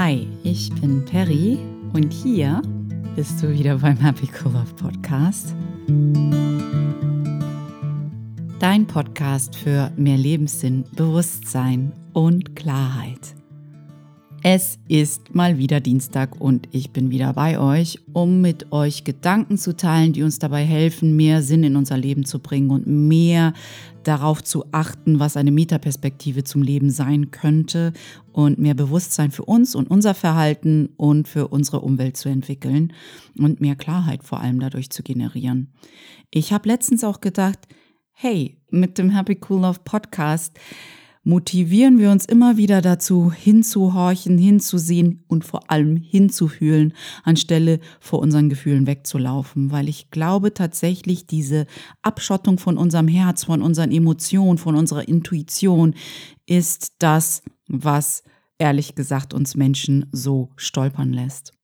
[0.00, 1.58] Hi, ich bin Perry
[1.92, 2.62] und hier
[3.16, 5.56] bist du wieder beim Happy Cool Love Podcast.
[8.60, 13.34] Dein Podcast für mehr Lebenssinn, Bewusstsein und Klarheit.
[14.44, 19.58] Es ist mal wieder Dienstag und ich bin wieder bei euch, um mit euch Gedanken
[19.58, 23.52] zu teilen, die uns dabei helfen, mehr Sinn in unser Leben zu bringen und mehr
[24.08, 27.92] darauf zu achten, was eine Metaperspektive zum Leben sein könnte
[28.32, 32.94] und mehr Bewusstsein für uns und unser Verhalten und für unsere Umwelt zu entwickeln
[33.38, 35.74] und mehr Klarheit vor allem dadurch zu generieren.
[36.30, 37.58] Ich habe letztens auch gedacht,
[38.12, 40.58] hey, mit dem Happy Cool Love Podcast,
[41.24, 46.94] motivieren wir uns immer wieder dazu, hinzuhorchen, hinzusehen und vor allem hinzufühlen,
[47.24, 49.70] anstelle vor unseren Gefühlen wegzulaufen.
[49.70, 51.66] Weil ich glaube tatsächlich, diese
[52.02, 55.94] Abschottung von unserem Herz, von unseren Emotionen, von unserer Intuition
[56.46, 58.22] ist das, was
[58.58, 61.57] ehrlich gesagt uns Menschen so stolpern lässt.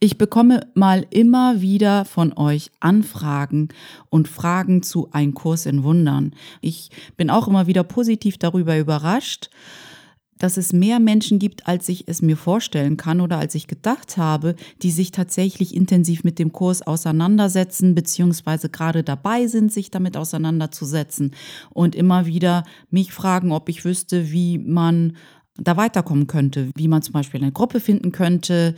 [0.00, 3.70] Ich bekomme mal immer wieder von euch Anfragen
[4.10, 6.34] und Fragen zu Ein Kurs in Wundern.
[6.60, 9.50] Ich bin auch immer wieder positiv darüber überrascht,
[10.38, 14.16] dass es mehr Menschen gibt, als ich es mir vorstellen kann oder als ich gedacht
[14.16, 20.16] habe, die sich tatsächlich intensiv mit dem Kurs auseinandersetzen, beziehungsweise gerade dabei sind, sich damit
[20.16, 21.34] auseinanderzusetzen
[21.70, 25.16] und immer wieder mich fragen, ob ich wüsste, wie man
[25.60, 28.76] da weiterkommen könnte, wie man zum Beispiel eine Gruppe finden könnte,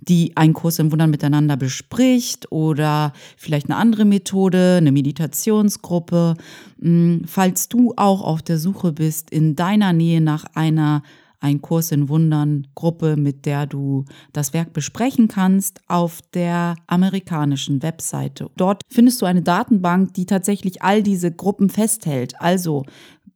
[0.00, 6.36] die einen Kurs im Wundern miteinander bespricht oder vielleicht eine andere Methode, eine Meditationsgruppe.
[6.80, 11.02] Hm, falls du auch auf der Suche bist in deiner Nähe nach einer
[11.42, 17.82] ein Kurs in Wundern Gruppe, mit der du das Werk besprechen kannst, auf der amerikanischen
[17.82, 18.48] Webseite.
[18.56, 22.40] Dort findest du eine Datenbank, die tatsächlich all diese Gruppen festhält.
[22.40, 22.84] Also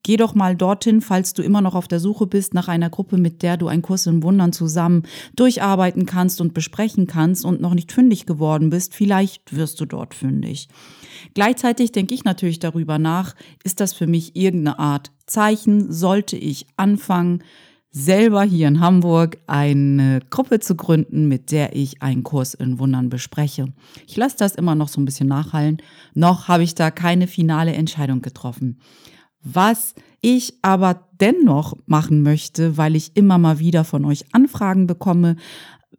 [0.06, 3.18] Geh doch mal dorthin, falls du immer noch auf der Suche bist nach einer Gruppe,
[3.18, 5.02] mit der du einen Kurs in Wundern zusammen
[5.34, 8.94] durcharbeiten kannst und besprechen kannst und noch nicht fündig geworden bist.
[8.94, 10.68] Vielleicht wirst du dort fündig.
[11.34, 15.90] Gleichzeitig denke ich natürlich darüber nach, ist das für mich irgendeine Art Zeichen?
[15.90, 17.42] Sollte ich anfangen,
[17.90, 23.08] selber hier in Hamburg eine Gruppe zu gründen, mit der ich einen Kurs in Wundern
[23.08, 23.72] bespreche.
[24.06, 25.78] Ich lasse das immer noch so ein bisschen nachhallen.
[26.14, 28.78] Noch habe ich da keine finale Entscheidung getroffen.
[29.48, 35.36] Was ich aber dennoch machen möchte, weil ich immer mal wieder von euch Anfragen bekomme,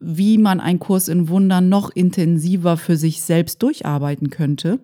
[0.01, 4.81] wie man einen Kurs in Wundern noch intensiver für sich selbst durcharbeiten könnte,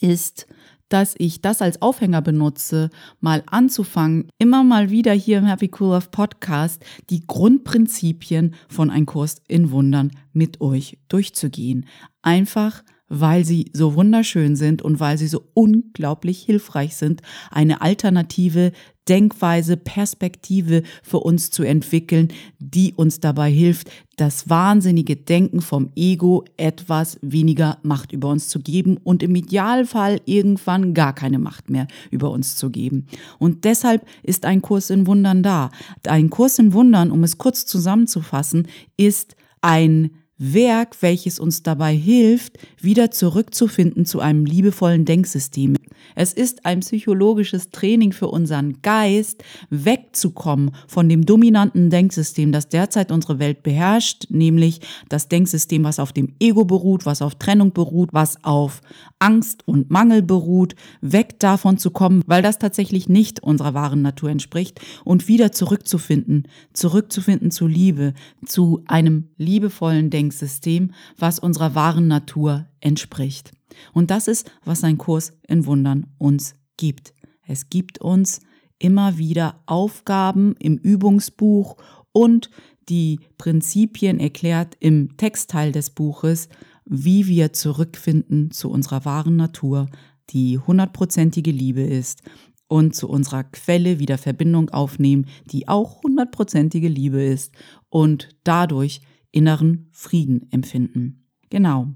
[0.00, 0.46] ist,
[0.88, 5.94] dass ich das als Aufhänger benutze, mal anzufangen, immer mal wieder hier im Happy Cool
[5.94, 11.86] Love Podcast die Grundprinzipien von einem Kurs in Wundern mit euch durchzugehen.
[12.22, 18.72] Einfach weil sie so wunderschön sind und weil sie so unglaublich hilfreich sind, eine alternative
[19.08, 26.44] Denkweise, Perspektive für uns zu entwickeln, die uns dabei hilft, das wahnsinnige Denken vom Ego
[26.56, 31.86] etwas weniger Macht über uns zu geben und im Idealfall irgendwann gar keine Macht mehr
[32.10, 33.06] über uns zu geben.
[33.38, 35.70] Und deshalb ist ein Kurs in Wundern da.
[36.06, 38.66] Ein Kurs in Wundern, um es kurz zusammenzufassen,
[38.96, 45.76] ist ein Werk, welches uns dabei hilft, wieder zurückzufinden zu einem liebevollen Denksystem.
[46.14, 53.10] Es ist ein psychologisches Training für unseren Geist, wegzukommen von dem dominanten Denksystem, das derzeit
[53.10, 58.10] unsere Welt beherrscht, nämlich das Denksystem, was auf dem Ego beruht, was auf Trennung beruht,
[58.12, 58.82] was auf
[59.18, 64.30] Angst und Mangel beruht, weg davon zu kommen, weil das tatsächlich nicht unserer wahren Natur
[64.30, 68.12] entspricht und wieder zurückzufinden, zurückzufinden zu Liebe,
[68.44, 70.25] zu einem liebevollen Denksystem.
[70.26, 73.52] Denksystem, was unserer wahren Natur entspricht.
[73.92, 77.14] Und das ist, was ein Kurs in Wundern uns gibt.
[77.46, 78.40] Es gibt uns
[78.78, 81.76] immer wieder Aufgaben im Übungsbuch
[82.12, 82.50] und
[82.88, 86.48] die Prinzipien erklärt im Textteil des Buches,
[86.84, 89.88] wie wir zurückfinden zu unserer wahren Natur,
[90.30, 92.22] die hundertprozentige Liebe ist
[92.68, 97.54] und zu unserer Quelle wieder Verbindung aufnehmen, die auch hundertprozentige Liebe ist
[97.90, 99.00] und dadurch
[99.36, 101.28] inneren Frieden empfinden.
[101.50, 101.88] Genau.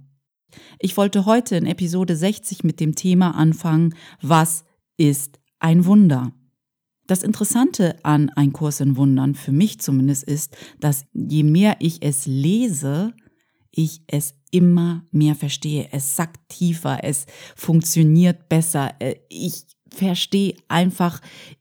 [0.78, 4.64] Ich wollte heute in Episode 60 mit dem Thema anfangen, was
[4.98, 6.32] ist ein Wunder?
[7.06, 12.02] Das Interessante an Ein Kurs in Wundern, für mich zumindest, ist, dass je mehr ich
[12.02, 13.14] es lese,
[13.70, 15.88] ich es immer mehr verstehe.
[15.92, 17.24] Es sackt tiefer, es
[17.56, 18.92] funktioniert besser.
[18.98, 21.20] Äh, ich verstehe einfach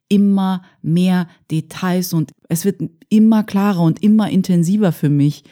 [0.10, 5.44] immer mehr Details und es wird immer klarer und immer intensiver für mich.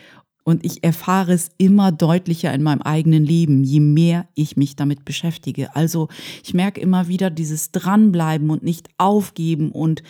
[0.47, 5.03] Und ich erfahre es immer deutlicher in meinem eigenen Leben, je mehr ich mich damit
[5.03, 5.75] beschäftige.
[5.75, 6.07] Also
[6.41, 10.03] ich merke immer wieder dieses Dranbleiben und nicht aufgeben und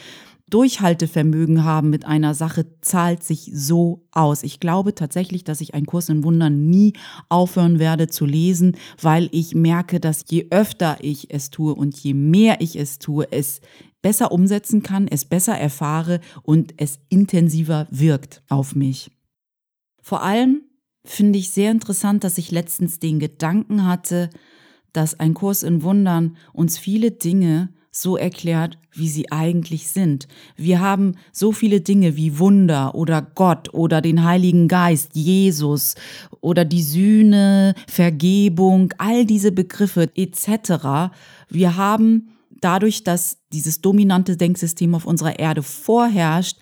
[0.48, 4.44] Durchhaltevermögen haben mit einer Sache zahlt sich so aus.
[4.44, 6.94] Ich glaube tatsächlich, dass ich einen Kurs in Wundern nie
[7.30, 12.14] aufhören werde zu lesen, weil ich merke, dass je öfter ich es tue und je
[12.14, 13.60] mehr ich es tue, es
[14.04, 19.10] besser umsetzen kann, es besser erfahre und es intensiver wirkt auf mich.
[20.08, 20.62] Vor allem
[21.04, 24.30] finde ich sehr interessant, dass ich letztens den Gedanken hatte,
[24.94, 30.30] dass ein Kurs in Wundern uns viele Dinge so erklärt, wie sie eigentlich sind.
[30.56, 35.96] Wir haben so viele Dinge wie Wunder oder Gott oder den Heiligen Geist, Jesus
[36.40, 41.12] oder die Sühne, Vergebung, all diese Begriffe etc.
[41.50, 42.30] Wir haben
[42.62, 46.60] dadurch, dass dieses dominante Denksystem auf unserer Erde vorherrscht,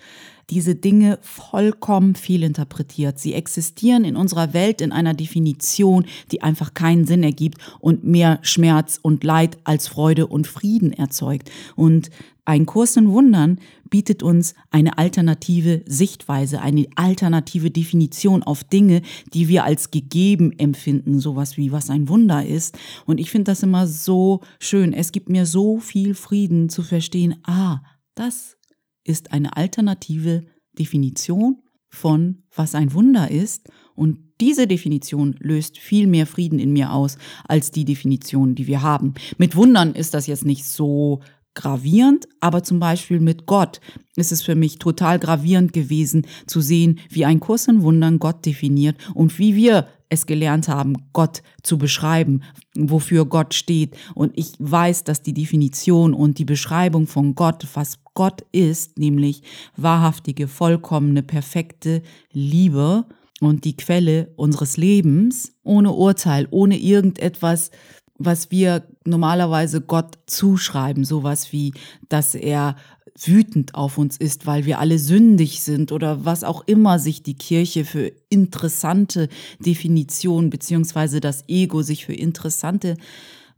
[0.50, 3.18] diese Dinge vollkommen fehlinterpretiert.
[3.18, 8.38] Sie existieren in unserer Welt in einer Definition, die einfach keinen Sinn ergibt und mehr
[8.42, 11.50] Schmerz und Leid als Freude und Frieden erzeugt.
[11.74, 12.10] Und
[12.44, 13.58] ein Kurs in Wundern
[13.90, 19.02] bietet uns eine alternative Sichtweise, eine alternative Definition auf Dinge,
[19.34, 22.78] die wir als gegeben empfinden, sowas wie was ein Wunder ist.
[23.04, 24.92] Und ich finde das immer so schön.
[24.92, 27.80] Es gibt mir so viel Frieden zu verstehen, ah,
[28.14, 28.56] das
[29.06, 30.44] ist eine alternative
[30.78, 36.92] Definition von was ein Wunder ist und diese Definition löst viel mehr Frieden in mir
[36.92, 37.16] aus
[37.48, 39.14] als die Definition, die wir haben.
[39.38, 41.20] Mit Wundern ist das jetzt nicht so
[41.54, 43.80] gravierend, aber zum Beispiel mit Gott
[44.14, 48.44] ist es für mich total gravierend gewesen zu sehen, wie ein Kurs in Wundern Gott
[48.44, 52.42] definiert und wie wir es gelernt haben, Gott zu beschreiben,
[52.76, 53.96] wofür Gott steht.
[54.14, 59.42] Und ich weiß, dass die Definition und die Beschreibung von Gott, was Gott ist, nämlich
[59.76, 62.02] wahrhaftige, vollkommene, perfekte
[62.32, 63.04] Liebe
[63.40, 67.70] und die Quelle unseres Lebens, ohne Urteil, ohne irgendetwas,
[68.18, 71.74] was wir normalerweise Gott zuschreiben, sowas wie,
[72.08, 72.76] dass er
[73.22, 77.36] wütend auf uns ist, weil wir alle sündig sind oder was auch immer sich die
[77.36, 79.28] Kirche für interessante
[79.58, 82.96] Definitionen beziehungsweise das Ego sich für interessante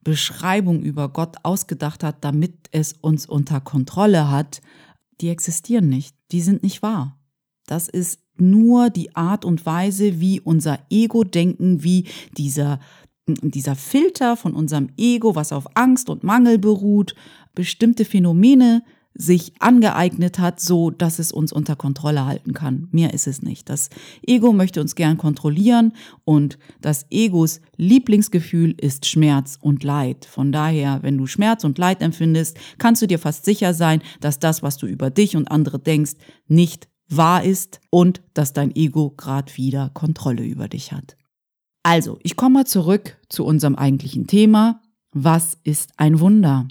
[0.02, 4.60] Beschreibung über Gott ausgedacht hat, damit es uns unter Kontrolle hat,
[5.20, 7.18] die existieren nicht, die sind nicht wahr.
[7.66, 12.06] Das ist nur die Art und Weise, wie unser Ego-Denken, wie
[12.36, 12.78] dieser,
[13.26, 17.14] dieser Filter von unserem Ego, was auf Angst und Mangel beruht,
[17.54, 18.84] bestimmte Phänomene
[19.19, 22.87] sich angeeignet hat, so dass es uns unter Kontrolle halten kann.
[22.93, 23.69] Mehr ist es nicht.
[23.69, 23.91] Das
[24.25, 25.93] Ego möchte uns gern kontrollieren
[26.25, 30.25] und das Egos Lieblingsgefühl ist Schmerz und Leid.
[30.25, 34.38] Von daher, wenn du Schmerz und Leid empfindest, kannst du dir fast sicher sein, dass
[34.38, 36.12] das, was du über dich und andere denkst,
[36.47, 41.17] nicht wahr ist und dass dein Ego gerade wieder Kontrolle über dich hat.
[41.82, 44.81] Also, ich komme mal zurück zu unserem eigentlichen Thema.
[45.12, 46.69] Was ist ein Wunder?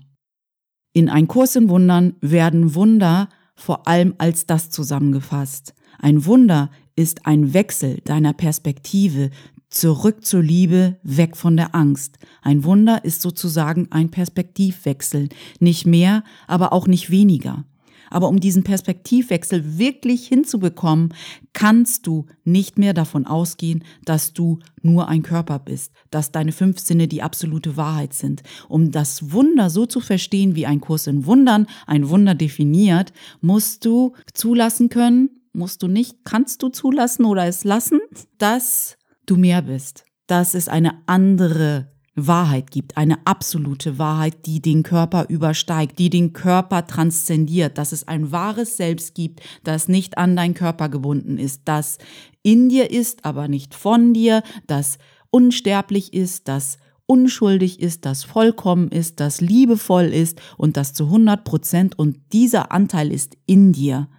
[0.97, 5.75] In Ein Kurs in Wundern werden Wunder vor allem als das zusammengefasst.
[5.99, 9.29] Ein Wunder ist ein Wechsel deiner Perspektive
[9.69, 12.17] zurück zur Liebe, weg von der Angst.
[12.41, 15.29] Ein Wunder ist sozusagen ein Perspektivwechsel,
[15.59, 17.63] nicht mehr, aber auch nicht weniger.
[18.09, 21.13] Aber um diesen Perspektivwechsel wirklich hinzubekommen,
[21.53, 26.79] kannst du nicht mehr davon ausgehen, dass du nur ein Körper bist, dass deine fünf
[26.79, 28.43] Sinne die absolute Wahrheit sind.
[28.69, 33.85] Um das Wunder so zu verstehen, wie ein Kurs in Wundern ein Wunder definiert, musst
[33.85, 37.99] du zulassen können, musst du nicht, kannst du zulassen oder es lassen,
[38.37, 44.83] dass du mehr bist, dass es eine andere Wahrheit gibt, eine absolute Wahrheit, die den
[44.83, 50.35] Körper übersteigt, die den Körper transzendiert, dass es ein wahres Selbst gibt, das nicht an
[50.35, 51.99] dein Körper gebunden ist, das
[52.41, 54.97] in dir ist, aber nicht von dir, das
[55.29, 61.43] unsterblich ist, das unschuldig ist, das vollkommen ist, das liebevoll ist und das zu 100
[61.43, 64.09] Prozent und dieser Anteil ist in dir.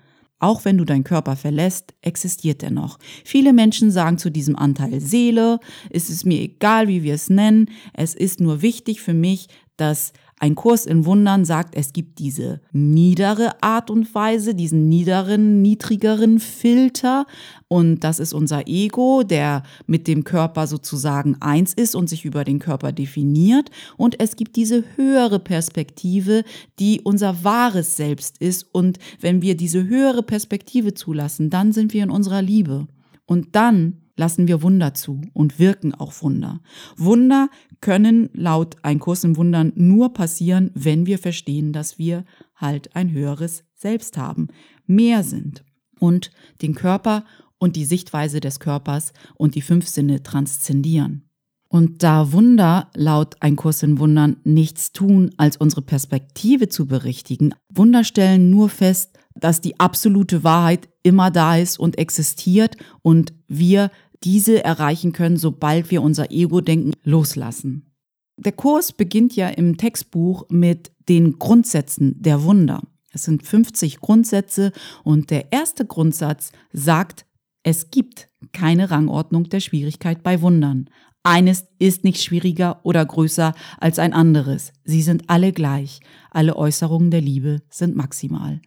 [0.40, 2.98] Auch wenn du deinen Körper verlässt, existiert er noch.
[3.24, 5.58] Viele Menschen sagen zu diesem Anteil Seele,
[5.90, 10.12] es ist mir egal, wie wir es nennen, es ist nur wichtig für mich, dass
[10.40, 16.38] ein Kurs in Wundern sagt, es gibt diese niedere Art und Weise, diesen niederen, niedrigeren
[16.38, 17.26] Filter.
[17.66, 22.44] Und das ist unser Ego, der mit dem Körper sozusagen eins ist und sich über
[22.44, 23.70] den Körper definiert.
[23.96, 26.44] Und es gibt diese höhere Perspektive,
[26.78, 28.66] die unser wahres Selbst ist.
[28.72, 32.86] Und wenn wir diese höhere Perspektive zulassen, dann sind wir in unserer Liebe.
[33.26, 36.60] Und dann lassen wir Wunder zu und wirken auch Wunder.
[36.96, 37.48] Wunder
[37.80, 42.24] können laut Ein Kurs im Wundern nur passieren, wenn wir verstehen, dass wir
[42.56, 44.48] halt ein höheres Selbst haben,
[44.86, 45.64] mehr sind
[46.00, 47.24] und den Körper
[47.58, 51.24] und die Sichtweise des Körpers und die fünf Sinne transzendieren.
[51.68, 57.54] Und da Wunder laut Ein Kurs in Wundern nichts tun, als unsere Perspektive zu berichtigen,
[57.68, 63.90] Wunder stellen nur fest, dass die absolute Wahrheit immer da ist und existiert und wir
[64.24, 67.92] diese erreichen können, sobald wir unser Ego-Denken loslassen.
[68.36, 72.82] Der Kurs beginnt ja im Textbuch mit den Grundsätzen der Wunder.
[73.12, 74.72] Es sind 50 Grundsätze
[75.02, 77.26] und der erste Grundsatz sagt,
[77.64, 80.88] es gibt keine Rangordnung der Schwierigkeit bei Wundern.
[81.24, 84.72] Eines ist nicht schwieriger oder größer als ein anderes.
[84.84, 86.00] Sie sind alle gleich.
[86.30, 88.62] Alle Äußerungen der Liebe sind maximal.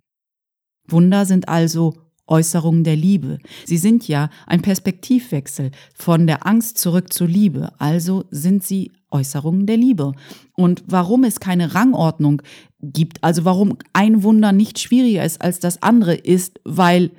[0.88, 1.94] Wunder sind also
[2.32, 3.40] Äußerungen der Liebe.
[3.66, 7.74] Sie sind ja ein Perspektivwechsel von der Angst zurück zur Liebe.
[7.78, 10.14] Also sind sie Äußerungen der Liebe.
[10.56, 12.42] Und warum es keine Rangordnung
[12.82, 17.12] gibt, also warum ein Wunder nicht schwieriger ist als das andere, ist, weil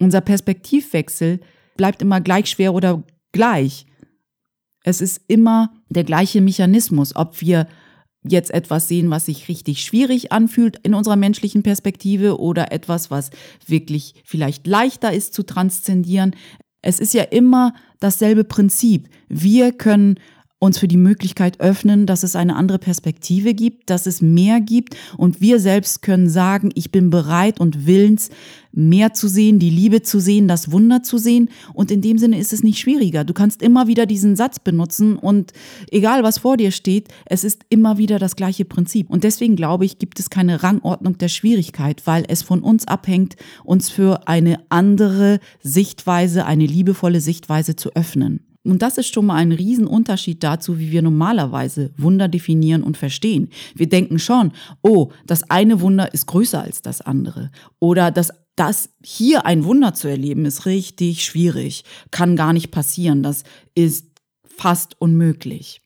[0.00, 1.40] unser Perspektivwechsel
[1.76, 3.02] bleibt immer gleich schwer oder
[3.32, 3.86] gleich.
[4.82, 7.68] Es ist immer der gleiche Mechanismus, ob wir
[8.26, 13.30] jetzt etwas sehen, was sich richtig schwierig anfühlt in unserer menschlichen Perspektive oder etwas, was
[13.66, 16.34] wirklich vielleicht leichter ist zu transzendieren.
[16.82, 19.08] Es ist ja immer dasselbe Prinzip.
[19.28, 20.16] Wir können
[20.64, 24.96] uns für die Möglichkeit öffnen, dass es eine andere Perspektive gibt, dass es mehr gibt
[25.16, 28.30] und wir selbst können sagen, ich bin bereit und willens,
[28.72, 32.38] mehr zu sehen, die Liebe zu sehen, das Wunder zu sehen und in dem Sinne
[32.38, 33.24] ist es nicht schwieriger.
[33.24, 35.52] Du kannst immer wieder diesen Satz benutzen und
[35.90, 39.84] egal was vor dir steht, es ist immer wieder das gleiche Prinzip und deswegen glaube
[39.84, 44.58] ich, gibt es keine Rangordnung der Schwierigkeit, weil es von uns abhängt, uns für eine
[44.70, 48.53] andere Sichtweise, eine liebevolle Sichtweise zu öffnen.
[48.64, 53.50] Und das ist schon mal ein Riesenunterschied dazu, wie wir normalerweise Wunder definieren und verstehen.
[53.74, 54.52] Wir denken schon,
[54.82, 57.50] oh, das eine Wunder ist größer als das andere.
[57.78, 63.22] Oder das, das hier ein Wunder zu erleben, ist richtig schwierig, kann gar nicht passieren.
[63.22, 63.44] Das
[63.74, 64.06] ist
[64.46, 65.82] fast unmöglich.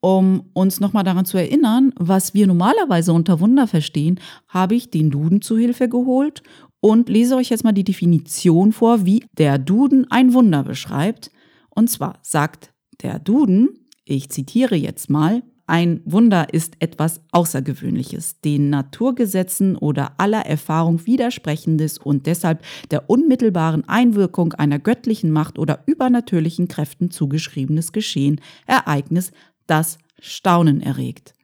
[0.00, 5.10] Um uns nochmal daran zu erinnern, was wir normalerweise unter Wunder verstehen, habe ich den
[5.10, 6.42] Duden zu Hilfe geholt
[6.80, 11.30] und lese euch jetzt mal die Definition vor, wie der Duden ein Wunder beschreibt.
[11.74, 18.68] Und zwar sagt der Duden, ich zitiere jetzt mal, ein Wunder ist etwas Außergewöhnliches, den
[18.68, 26.68] Naturgesetzen oder aller Erfahrung widersprechendes und deshalb der unmittelbaren Einwirkung einer göttlichen Macht oder übernatürlichen
[26.68, 29.32] Kräften zugeschriebenes Geschehen, Ereignis,
[29.66, 31.34] das Staunen erregt.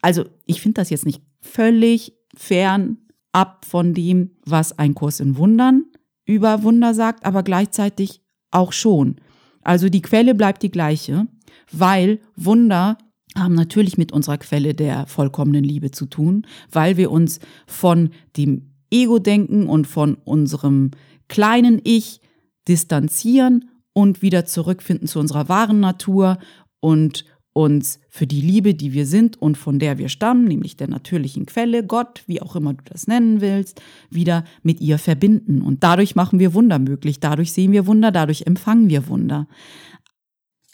[0.00, 2.98] Also ich finde das jetzt nicht völlig fern
[3.32, 5.86] ab von dem, was ein Kurs in Wundern
[6.24, 8.22] über Wunder sagt, aber gleichzeitig
[8.52, 9.16] auch schon.
[9.64, 11.26] Also die Quelle bleibt die gleiche,
[11.72, 12.98] weil Wunder
[13.36, 18.70] haben natürlich mit unserer Quelle der vollkommenen Liebe zu tun, weil wir uns von dem
[18.90, 20.92] Ego-Denken und von unserem
[21.28, 22.20] kleinen Ich
[22.68, 26.38] distanzieren und wieder zurückfinden zu unserer wahren Natur
[26.80, 30.88] und uns für die Liebe, die wir sind und von der wir stammen, nämlich der
[30.88, 33.80] natürlichen Quelle, Gott, wie auch immer du das nennen willst,
[34.10, 35.62] wieder mit ihr verbinden.
[35.62, 39.46] Und dadurch machen wir Wunder möglich, dadurch sehen wir Wunder, dadurch empfangen wir Wunder.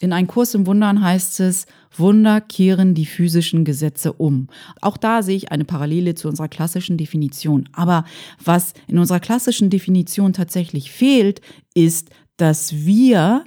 [0.00, 4.48] In einem Kurs im Wundern heißt es, Wunder kehren die physischen Gesetze um.
[4.80, 7.68] Auch da sehe ich eine Parallele zu unserer klassischen Definition.
[7.74, 8.06] Aber
[8.42, 11.42] was in unserer klassischen Definition tatsächlich fehlt,
[11.74, 12.08] ist,
[12.38, 13.44] dass wir,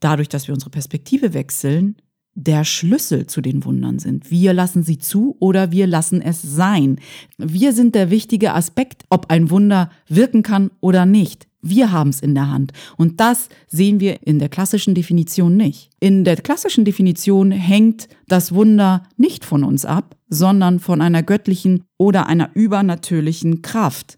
[0.00, 1.96] dadurch, dass wir unsere Perspektive wechseln,
[2.34, 4.30] der Schlüssel zu den Wundern sind.
[4.30, 6.98] Wir lassen sie zu oder wir lassen es sein.
[7.38, 11.46] Wir sind der wichtige Aspekt, ob ein Wunder wirken kann oder nicht.
[11.66, 12.72] Wir haben es in der Hand.
[12.98, 15.88] Und das sehen wir in der klassischen Definition nicht.
[15.98, 21.84] In der klassischen Definition hängt das Wunder nicht von uns ab, sondern von einer göttlichen
[21.96, 24.16] oder einer übernatürlichen Kraft.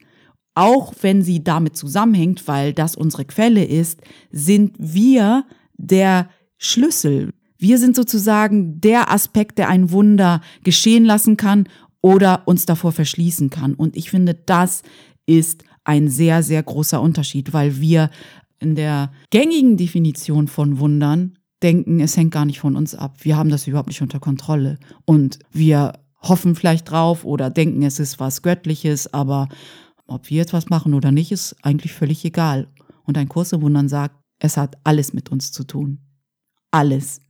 [0.54, 4.00] Auch wenn sie damit zusammenhängt, weil das unsere Quelle ist,
[4.32, 5.44] sind wir
[5.76, 7.32] der Schlüssel.
[7.58, 11.68] Wir sind sozusagen der Aspekt, der ein Wunder geschehen lassen kann
[12.00, 13.75] oder uns davor verschließen kann.
[13.75, 14.82] Und ich finde, das
[15.26, 18.10] ist ein sehr, sehr großer Unterschied, weil wir
[18.58, 23.18] in der gängigen Definition von Wundern denken, es hängt gar nicht von uns ab.
[23.20, 24.78] Wir haben das überhaupt nicht unter Kontrolle.
[25.04, 29.48] Und wir hoffen vielleicht drauf oder denken, es ist was Göttliches, aber
[30.06, 32.68] ob wir jetzt was machen oder nicht, ist eigentlich völlig egal.
[33.04, 35.98] Und ein Kurs im Wundern sagt, es hat alles mit uns zu tun.
[36.70, 37.20] Alles.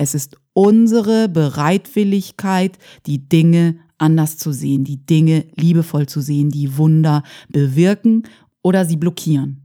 [0.00, 6.78] Es ist unsere Bereitwilligkeit, die Dinge anders zu sehen, die Dinge liebevoll zu sehen, die
[6.78, 8.22] Wunder bewirken
[8.62, 9.60] oder sie blockieren.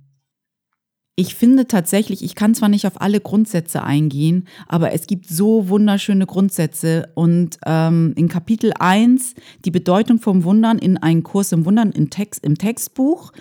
[1.16, 5.70] Ich finde tatsächlich, ich kann zwar nicht auf alle Grundsätze eingehen, aber es gibt so
[5.70, 7.08] wunderschöne Grundsätze.
[7.16, 12.10] Und ähm, in Kapitel 1, die Bedeutung vom Wundern in einen Kurs im Wundern im,
[12.10, 13.32] Text, im Textbuch,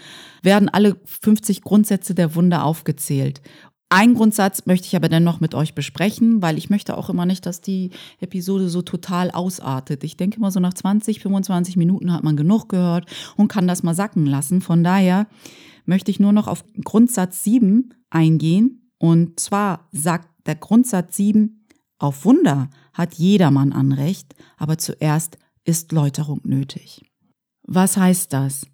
[0.42, 3.42] werden alle 50 Grundsätze der Wunder aufgezählt.
[3.96, 7.46] Ein Grundsatz möchte ich aber dennoch mit euch besprechen, weil ich möchte auch immer nicht,
[7.46, 10.02] dass die Episode so total ausartet.
[10.02, 13.84] Ich denke mal so nach 20, 25 Minuten hat man genug gehört und kann das
[13.84, 14.62] mal sacken lassen.
[14.62, 15.28] Von daher
[15.86, 18.90] möchte ich nur noch auf Grundsatz 7 eingehen.
[18.98, 21.64] Und zwar sagt der Grundsatz 7,
[22.00, 27.08] auf Wunder hat jedermann Anrecht, aber zuerst ist Läuterung nötig.
[27.62, 28.66] Was heißt das?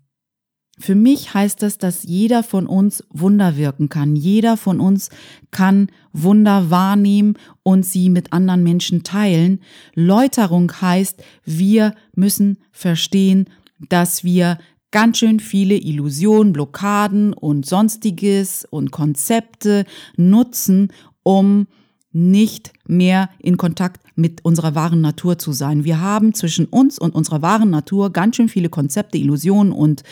[0.81, 4.17] Für mich heißt das, dass jeder von uns Wunder wirken kann.
[4.17, 5.11] Jeder von uns
[5.51, 9.61] kann Wunder wahrnehmen und sie mit anderen Menschen teilen.
[9.95, 13.45] Läuterung heißt, wir müssen verstehen,
[13.91, 14.57] dass wir
[14.91, 19.85] ganz schön viele Illusionen, Blockaden und sonstiges und Konzepte
[20.17, 21.67] nutzen, um
[22.13, 25.85] nicht mehr in Kontakt mit unserer wahren Natur zu sein.
[25.85, 30.03] Wir haben zwischen uns und unserer wahren Natur ganz schön viele Konzepte, Illusionen und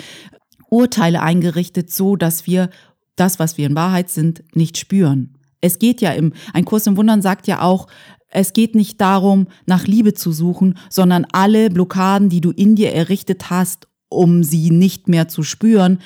[0.71, 2.71] Urteile eingerichtet, so dass wir
[3.17, 5.35] das, was wir in Wahrheit sind, nicht spüren.
[5.61, 7.89] Es geht ja im, ein Kurs im Wundern sagt ja auch,
[8.31, 12.93] es geht nicht darum, nach Liebe zu suchen, sondern alle Blockaden, die du in dir
[12.93, 15.99] errichtet hast, um sie nicht mehr zu spüren,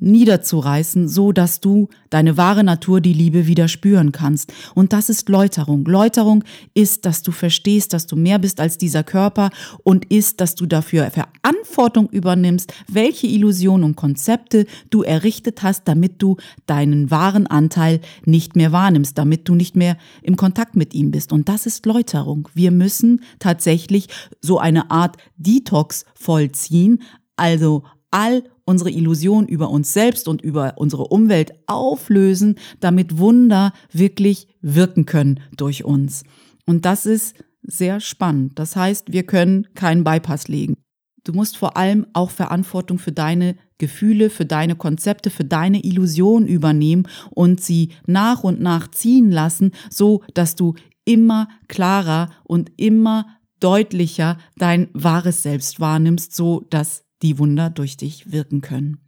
[0.00, 4.52] niederzureißen, so dass du deine wahre Natur, die Liebe wieder spüren kannst.
[4.74, 5.84] Und das ist Läuterung.
[5.84, 9.50] Läuterung ist, dass du verstehst, dass du mehr bist als dieser Körper
[9.82, 16.20] und ist, dass du dafür Verantwortung übernimmst, welche Illusionen und Konzepte du errichtet hast, damit
[16.22, 16.36] du
[16.66, 21.32] deinen wahren Anteil nicht mehr wahrnimmst, damit du nicht mehr im Kontakt mit ihm bist.
[21.32, 22.48] Und das ist Läuterung.
[22.54, 24.08] Wir müssen tatsächlich
[24.40, 27.02] so eine Art Detox vollziehen,
[27.36, 34.48] also all unsere Illusion über uns selbst und über unsere Umwelt auflösen, damit Wunder wirklich
[34.60, 36.24] wirken können durch uns.
[36.66, 38.58] Und das ist sehr spannend.
[38.58, 40.76] Das heißt, wir können keinen Bypass legen.
[41.24, 46.46] Du musst vor allem auch Verantwortung für deine Gefühle, für deine Konzepte, für deine Illusion
[46.46, 50.74] übernehmen und sie nach und nach ziehen lassen, so dass du
[51.06, 53.26] immer klarer und immer
[53.60, 58.98] deutlicher dein wahres Selbst wahrnimmst, so dass die Wunder durch dich wirken können.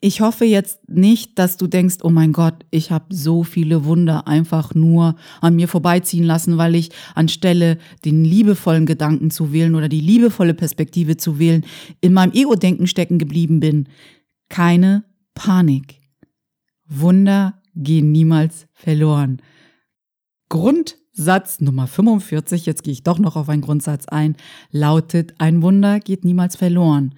[0.00, 4.28] Ich hoffe jetzt nicht, dass du denkst, oh mein Gott, ich habe so viele Wunder
[4.28, 9.88] einfach nur an mir vorbeiziehen lassen, weil ich anstelle den liebevollen Gedanken zu wählen oder
[9.88, 11.64] die liebevolle Perspektive zu wählen,
[12.00, 13.88] in meinem Ego-Denken stecken geblieben bin.
[14.48, 16.00] Keine Panik.
[16.86, 19.42] Wunder gehen niemals verloren.
[21.18, 24.36] Grundsatz Nummer 45, jetzt gehe ich doch noch auf einen Grundsatz ein,
[24.70, 27.12] lautet, ein Wunder geht niemals verloren.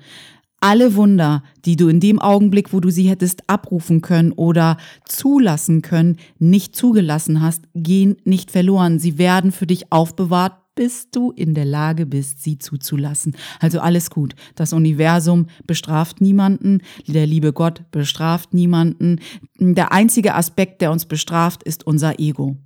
[0.58, 5.82] Alle Wunder, die du in dem Augenblick, wo du sie hättest abrufen können oder zulassen
[5.82, 8.98] können, nicht zugelassen hast, gehen nicht verloren.
[8.98, 13.36] Sie werden für dich aufbewahrt, bis du in der Lage bist, sie zuzulassen.
[13.58, 14.34] Also alles gut.
[14.54, 19.20] Das Universum bestraft niemanden, der liebe Gott bestraft niemanden.
[19.58, 22.56] Der einzige Aspekt, der uns bestraft, ist unser Ego.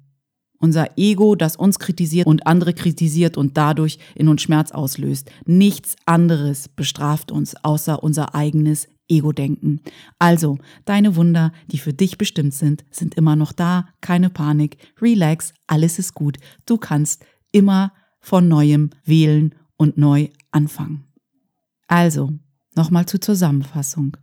[0.65, 5.31] Unser Ego, das uns kritisiert und andere kritisiert und dadurch in uns Schmerz auslöst.
[5.45, 9.83] Nichts anderes bestraft uns, außer unser eigenes Ego-Denken.
[10.19, 13.89] Also, deine Wunder, die für dich bestimmt sind, sind immer noch da.
[14.01, 14.79] Keine Panik.
[15.03, 15.53] Relax.
[15.67, 16.39] Alles ist gut.
[16.65, 21.05] Du kannst immer von neuem wählen und neu anfangen.
[21.89, 22.33] Also,
[22.75, 24.17] nochmal zur Zusammenfassung.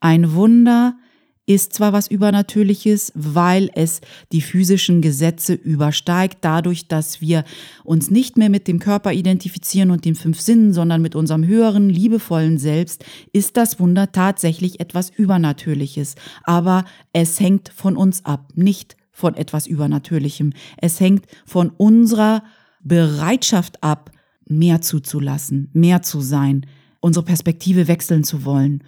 [0.00, 0.98] Ein Wunder
[1.46, 4.00] ist zwar was Übernatürliches, weil es
[4.32, 7.44] die physischen Gesetze übersteigt, dadurch, dass wir
[7.84, 11.88] uns nicht mehr mit dem Körper identifizieren und den fünf Sinnen, sondern mit unserem höheren,
[11.88, 16.16] liebevollen Selbst, ist das Wunder tatsächlich etwas Übernatürliches.
[16.42, 20.52] Aber es hängt von uns ab, nicht von etwas Übernatürlichem.
[20.76, 22.42] Es hängt von unserer
[22.82, 24.10] Bereitschaft ab,
[24.48, 26.66] mehr zuzulassen, mehr zu sein,
[27.00, 28.82] unsere Perspektive wechseln zu wollen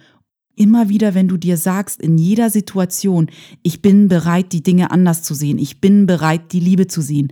[0.59, 3.29] Immer wieder, wenn du dir sagst, in jeder Situation,
[3.63, 7.31] ich bin bereit, die Dinge anders zu sehen, ich bin bereit, die Liebe zu sehen,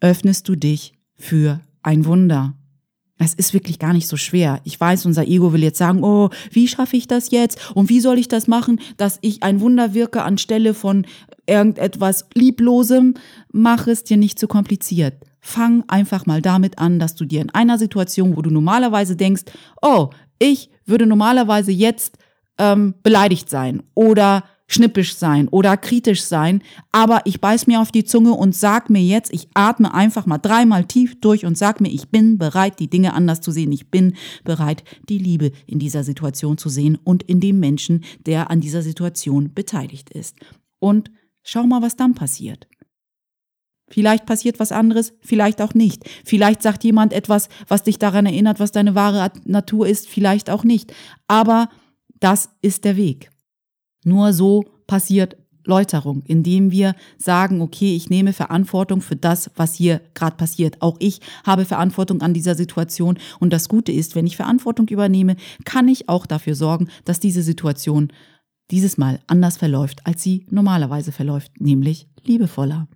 [0.00, 2.54] öffnest du dich für ein Wunder.
[3.18, 4.62] Es ist wirklich gar nicht so schwer.
[4.64, 7.70] Ich weiß, unser Ego will jetzt sagen, oh, wie schaffe ich das jetzt?
[7.74, 11.06] Und wie soll ich das machen, dass ich ein Wunder wirke anstelle von
[11.46, 13.12] irgendetwas Lieblosem?
[13.52, 15.22] Mach es dir nicht zu kompliziert.
[15.40, 19.42] Fang einfach mal damit an, dass du dir in einer Situation, wo du normalerweise denkst,
[19.82, 20.08] oh,
[20.38, 22.16] ich würde normalerweise jetzt
[22.58, 28.04] ähm, beleidigt sein oder schnippisch sein oder kritisch sein, aber ich beiß mir auf die
[28.04, 31.88] Zunge und sag mir jetzt, ich atme einfach mal dreimal tief durch und sag mir,
[31.88, 33.72] ich bin bereit, die Dinge anders zu sehen.
[33.72, 38.50] Ich bin bereit, die Liebe in dieser Situation zu sehen und in dem Menschen, der
[38.50, 40.36] an dieser Situation beteiligt ist.
[40.78, 41.10] Und
[41.42, 42.68] schau mal, was dann passiert.
[43.90, 46.04] Vielleicht passiert was anderes, vielleicht auch nicht.
[46.26, 50.62] Vielleicht sagt jemand etwas, was dich daran erinnert, was deine wahre Natur ist, vielleicht auch
[50.62, 50.92] nicht.
[51.26, 51.70] Aber
[52.20, 53.30] das ist der Weg.
[54.04, 55.36] Nur so passiert
[55.68, 60.80] Erläuterung, indem wir sagen, okay, ich nehme Verantwortung für das, was hier gerade passiert.
[60.80, 63.18] Auch ich habe Verantwortung an dieser Situation.
[63.38, 67.42] Und das Gute ist, wenn ich Verantwortung übernehme, kann ich auch dafür sorgen, dass diese
[67.42, 68.12] Situation
[68.70, 72.88] dieses Mal anders verläuft, als sie normalerweise verläuft, nämlich liebevoller.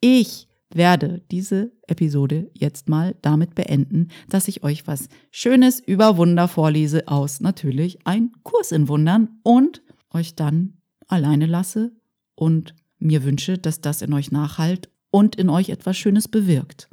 [0.00, 6.48] Ich werde diese Episode jetzt mal damit beenden, dass ich euch was Schönes über Wunder
[6.48, 11.92] vorlese aus natürlich ein Kurs in Wundern und euch dann alleine lasse
[12.34, 16.88] und mir wünsche, dass das in euch nachhalt und in euch etwas Schönes bewirkt.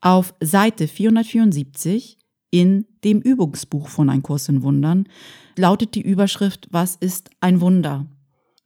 [0.00, 2.18] Auf Seite 474
[2.50, 5.08] in dem Übungsbuch von Ein Kurs in Wundern
[5.56, 8.06] lautet die Überschrift Was ist ein Wunder?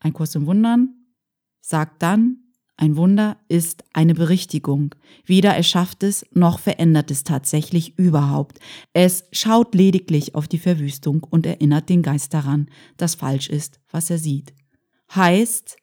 [0.01, 0.95] Ein Kurs in Wundern
[1.61, 2.48] sagt dann,
[2.81, 4.95] ein Wunder ist eine Berichtigung.
[5.27, 8.61] Weder erschafft es noch verändert es tatsächlich überhaupt.
[8.93, 14.11] Es schaut lediglich auf die Verwüstung und erinnert den Geist daran, dass falsch ist, was
[14.11, 14.55] er sieht.
[15.13, 15.77] Heißt,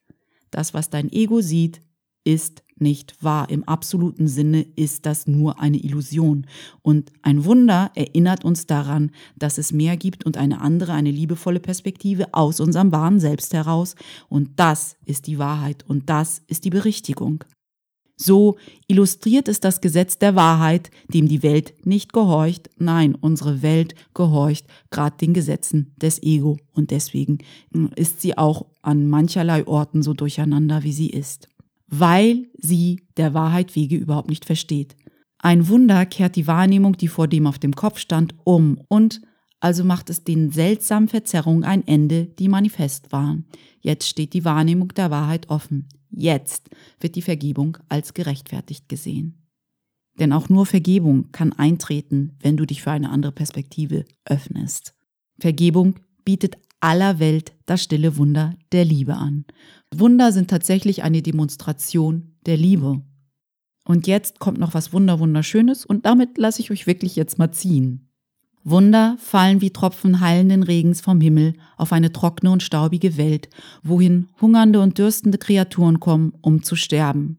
[0.51, 1.81] das, was dein Ego sieht,
[2.23, 3.49] ist nicht wahr.
[3.49, 6.45] Im absoluten Sinne ist das nur eine Illusion.
[6.81, 11.59] Und ein Wunder erinnert uns daran, dass es mehr gibt und eine andere, eine liebevolle
[11.59, 13.95] Perspektive aus unserem wahren Selbst heraus.
[14.29, 17.43] Und das ist die Wahrheit und das ist die Berichtigung.
[18.17, 18.55] So
[18.87, 22.69] illustriert es das Gesetz der Wahrheit, dem die Welt nicht gehorcht.
[22.77, 27.39] Nein, unsere Welt gehorcht gerade den Gesetzen des Ego und deswegen
[27.95, 31.49] ist sie auch an mancherlei Orten so durcheinander, wie sie ist
[31.99, 34.95] weil sie der Wahrheit Wege überhaupt nicht versteht.
[35.39, 39.21] Ein Wunder kehrt die Wahrnehmung, die vor dem auf dem Kopf stand, um und
[39.59, 43.45] also macht es den seltsamen Verzerrungen ein Ende, die manifest waren.
[43.79, 45.87] Jetzt steht die Wahrnehmung der Wahrheit offen.
[46.11, 49.45] Jetzt wird die Vergebung als gerechtfertigt gesehen.
[50.19, 54.95] Denn auch nur Vergebung kann eintreten, wenn du dich für eine andere Perspektive öffnest.
[55.39, 59.45] Vergebung bietet aller Welt das stille Wunder der Liebe an.
[59.93, 63.01] Wunder sind tatsächlich eine Demonstration der Liebe.
[63.85, 67.51] Und jetzt kommt noch was Wunder Wunderschönes und damit lasse ich euch wirklich jetzt mal
[67.51, 68.09] ziehen.
[68.63, 73.49] Wunder fallen wie Tropfen heilenden Regens vom Himmel auf eine trockene und staubige Welt,
[73.83, 77.37] wohin hungernde und dürstende Kreaturen kommen, um zu sterben.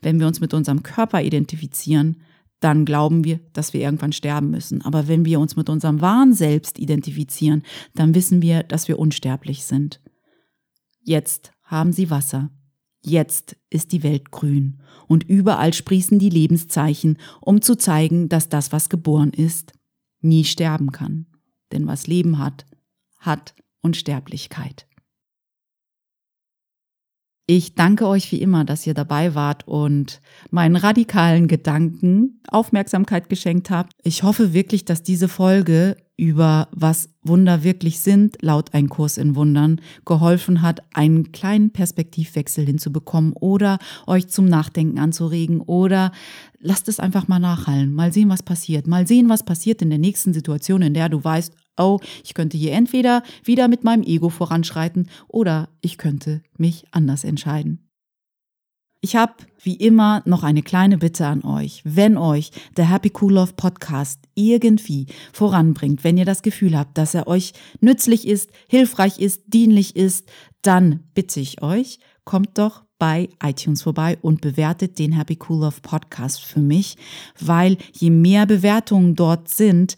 [0.00, 2.22] Wenn wir uns mit unserem Körper identifizieren,
[2.60, 4.82] dann glauben wir, dass wir irgendwann sterben müssen.
[4.82, 7.62] Aber wenn wir uns mit unserem wahren Selbst identifizieren,
[7.94, 10.00] dann wissen wir, dass wir unsterblich sind.
[11.02, 12.50] Jetzt haben sie Wasser.
[13.02, 18.72] Jetzt ist die Welt grün und überall sprießen die Lebenszeichen, um zu zeigen, dass das,
[18.72, 19.72] was geboren ist,
[20.20, 21.26] nie sterben kann.
[21.72, 22.66] Denn was Leben hat,
[23.18, 24.86] hat Unsterblichkeit.
[27.52, 30.20] Ich danke euch wie immer, dass ihr dabei wart und
[30.52, 33.92] meinen radikalen Gedanken Aufmerksamkeit geschenkt habt.
[34.04, 39.34] Ich hoffe wirklich, dass diese Folge über was Wunder wirklich sind, laut ein Kurs in
[39.34, 46.12] Wundern, geholfen hat, einen kleinen Perspektivwechsel hinzubekommen oder euch zum Nachdenken anzuregen oder
[46.60, 49.98] lasst es einfach mal nachhallen, mal sehen, was passiert, mal sehen, was passiert in der
[49.98, 54.28] nächsten Situation, in der du weißt, oh, ich könnte hier entweder wieder mit meinem Ego
[54.28, 57.90] voranschreiten oder ich könnte mich anders entscheiden.
[59.02, 61.80] Ich habe wie immer noch eine kleine Bitte an euch.
[61.84, 67.14] Wenn euch der Happy Cool Love Podcast irgendwie voranbringt, wenn ihr das Gefühl habt, dass
[67.14, 70.28] er euch nützlich ist, hilfreich ist, dienlich ist,
[70.60, 75.80] dann bitte ich euch, kommt doch bei iTunes vorbei und bewertet den Happy Cool Love
[75.80, 76.96] Podcast für mich,
[77.40, 79.96] weil je mehr Bewertungen dort sind,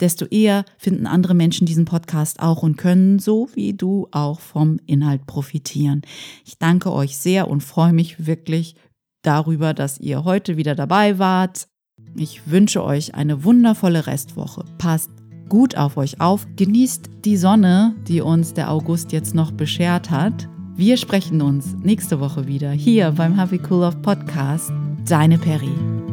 [0.00, 4.78] desto eher finden andere Menschen diesen Podcast auch und können so wie du auch vom
[4.86, 6.02] Inhalt profitieren.
[6.44, 8.74] Ich danke euch sehr und freue mich wirklich
[9.22, 11.68] darüber, dass ihr heute wieder dabei wart.
[12.16, 14.64] Ich wünsche euch eine wundervolle Restwoche.
[14.78, 15.10] Passt
[15.48, 16.46] gut auf euch auf.
[16.56, 20.48] Genießt die Sonne, die uns der August jetzt noch beschert hat.
[20.76, 24.72] Wir sprechen uns nächste Woche wieder hier beim Happy Cool Off Podcast.
[25.06, 26.03] Deine Peri.